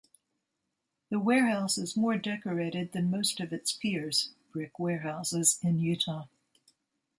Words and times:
The 1.11 1.19
warehouse 1.19 1.77
is 1.77 1.95
more 1.95 2.17
decorated 2.17 2.91
than 2.91 3.11
most 3.11 3.39
of 3.39 3.53
its 3.53 3.71
peers 3.71 4.31
(brick 4.51 4.79
warehouses 4.79 5.59
in 5.61 5.77
Utah). 5.77 6.25